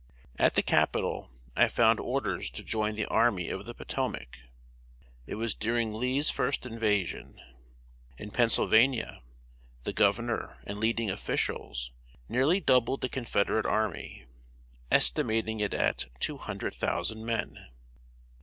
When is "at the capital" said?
0.39-1.29